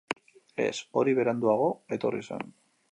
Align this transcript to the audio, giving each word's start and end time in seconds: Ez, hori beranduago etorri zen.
Ez, 0.65 0.71
hori 1.01 1.15
beranduago 1.21 1.71
etorri 1.99 2.29
zen. 2.31 2.49